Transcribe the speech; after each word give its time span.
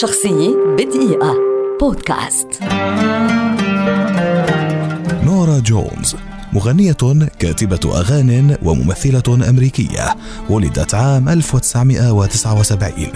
شخصية 0.00 0.56
بدقيقة. 0.78 1.34
بودكاست. 1.80 2.48
نورا 5.24 5.58
جونز 5.58 6.16
مغنية 6.52 6.96
كاتبة 7.38 7.98
أغاني 7.98 8.56
وممثلة 8.62 9.48
أمريكية 9.48 10.16
ولدت 10.50 10.94
عام 10.94 11.28
1979 11.28 13.08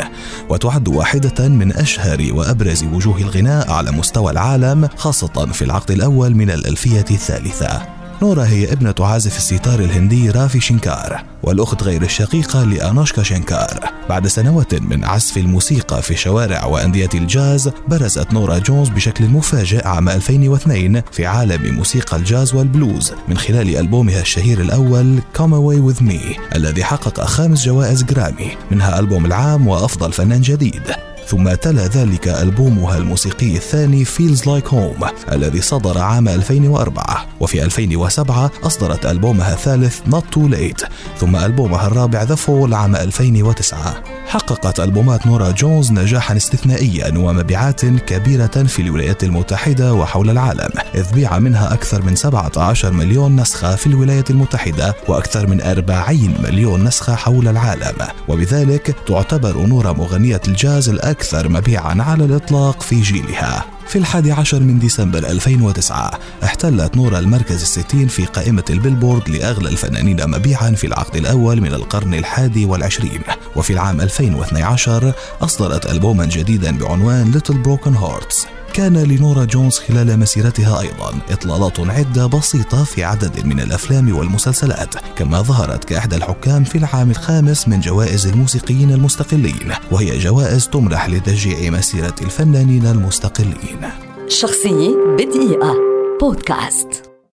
وتعد 0.49 0.89
واحدة 0.89 1.49
من 1.49 1.73
أشهر 1.73 2.29
وأبرز 2.31 2.85
وجوه 2.85 3.19
الغناء 3.19 3.71
على 3.71 3.93
مستوى 3.93 4.33
العالم 4.33 4.89
خاصة 4.97 5.47
في 5.53 5.63
العقد 5.63 5.91
الأول 5.91 6.35
من 6.35 6.51
الألفية 6.51 7.05
الثالثة. 7.11 7.96
نورا 8.23 8.45
هي 8.45 8.73
ابنة 8.73 8.95
عازف 9.01 9.37
الستار 9.37 9.81
الهندي 9.81 10.31
رافي 10.31 10.61
شنكار 10.61 11.25
والأخت 11.43 11.83
غير 11.83 12.03
الشقيقة 12.03 12.65
لأنوشكا 12.65 13.23
شنكار. 13.23 13.91
بعد 14.09 14.27
سنوات 14.27 14.75
من 14.75 15.05
عزف 15.05 15.37
الموسيقى 15.37 16.03
في 16.03 16.17
شوارع 16.17 16.65
وأندية 16.65 17.09
الجاز 17.15 17.71
برزت 17.89 18.33
نورا 18.33 18.59
جونز 18.59 18.89
بشكل 18.89 19.25
مفاجئ 19.25 19.87
عام 19.87 20.09
2002 20.09 21.03
في 21.13 21.27
عالم 21.27 21.75
موسيقى 21.75 22.17
الجاز 22.17 22.55
والبلوز 22.55 23.13
من 23.29 23.39
خلال 23.39 23.77
ألبومها 23.77 24.21
الشهير 24.21 24.61
الأول 24.61 25.19
Come 25.39 25.53
Away 25.53 25.93
With 25.93 26.03
Me 26.03 26.55
الذي 26.57 26.85
حقق 26.85 27.25
خامس 27.25 27.65
جوائز 27.65 28.03
جرامي 28.03 28.57
منها 28.71 28.99
ألبوم 28.99 29.27
العام 29.27 29.69
وأفضل 29.69 30.13
فنان 30.13 30.41
جديد. 30.41 30.83
ثم 31.27 31.55
تلا 31.55 31.87
ذلك 31.87 32.29
ألبومها 32.29 32.97
الموسيقي 32.97 33.57
الثاني 33.57 34.05
Feels 34.05 34.41
Like 34.41 34.71
Home 34.71 35.33
الذي 35.33 35.61
صدر 35.61 35.99
عام 35.99 36.29
2004 36.29 37.26
وفي 37.41 37.65
2007 37.65 38.51
أصدرت 38.65 39.07
ألبومها 39.07 39.53
الثالث 39.53 40.01
Not 40.11 40.37
Too 40.37 40.55
Late 40.55 40.87
ثم 41.19 41.37
ألبومها 41.37 41.87
الرابع 41.87 42.27
The 42.27 42.39
Fall 42.39 42.73
عام 42.73 42.97
2009 42.97 44.03
حققت 44.27 44.81
ألبومات 44.81 45.27
نورا 45.27 45.51
جونز 45.51 45.93
نجاحا 45.93 46.37
استثنائيا 46.37 47.19
ومبيعات 47.19 47.85
كبيرة 47.85 48.47
في 48.47 48.83
الولايات 48.83 49.25
المتحدة 49.25 49.95
وحول 49.95 50.31
العالم 50.31 50.71
إذ 50.95 51.15
بيع 51.15 51.39
منها 51.39 51.75
أكثر 51.75 52.03
من 52.03 52.17
17 52.17 52.93
مليون 52.93 53.41
نسخة 53.41 53.77
في 53.77 53.87
الولايات 53.87 54.31
المتحدة 54.31 54.95
وأكثر 55.09 55.47
من 55.47 55.61
40 55.61 56.35
مليون 56.43 56.85
نسخة 56.85 57.15
حول 57.15 57.49
العالم 57.49 57.97
وبذلك 58.29 58.97
تعتبر 59.07 59.67
نورا 59.67 59.93
مغنية 59.93 60.41
الجاز 60.49 60.89
الأكثر 60.89 61.49
مبيعا 61.49 62.03
على 62.03 62.25
الإطلاق 62.25 62.83
في 62.83 63.01
جيلها. 63.01 63.76
في 63.89 63.99
الحادي 63.99 64.33
عشر 64.33 64.61
من 64.61 64.79
ديسمبر 64.79 65.19
2009 65.19 66.11
احتلت 66.45 66.97
نورا 66.97 67.19
المركز 67.19 67.63
الستين 67.63 68.09
في 68.09 68.25
قائمة 68.25 68.65
ال 68.71 68.76
Billboard 68.76 69.29
لأعلى 69.29 69.69
الفنانين 69.69 70.31
مبيعا 70.31 70.71
في 70.71 70.87
العقد 70.87 71.17
الأول 71.17 71.61
من 71.61 71.75
القرن 71.75 72.15
الحادي 72.15 72.65
والعشرين. 72.65 73.21
وفي 73.57 73.73
العام 73.73 74.01
2012 74.01 75.13
أصدرت 75.41 75.87
ألبوما 75.87 76.25
جديدا 76.25 76.79
بعنوان 76.79 77.33
Little 77.33 77.55
Broken 77.55 77.95
Hearts. 78.03 78.56
كان 78.77 78.97
لنورا 78.97 79.45
جونز 79.45 79.79
خلال 79.79 80.19
مسيرتها 80.19 80.81
أيضا 80.81 81.19
إطلالات 81.31 81.81
عدة 81.81 82.27
بسيطة 82.27 82.85
في 82.85 83.05
عدد 83.05 83.47
من 83.47 83.61
الأفلام 83.61 84.17
والمسلسلات 84.17 84.95
كما 85.17 85.43
ظهرت 85.43 85.85
كإحدى 85.85 86.17
الحكام 86.17 86.65
في 86.65 86.79
العام 86.79 87.11
الخامس 87.11 87.69
من 87.69 87.81
جوائز 87.81 88.27
الموسيقيين 88.27 88.91
المستقلين 88.91 89.73
وهي 89.91 90.19
جوائز 90.19 90.69
تمنح 90.69 91.09
لتشجيع 91.09 91.71
مسيرة 91.71 92.15
الفنانين 92.23 92.87
المستقلين. 92.87 93.81
شخصية 94.29 94.91
بدقيقة. 95.19 95.75
بودكاست. 96.21 96.96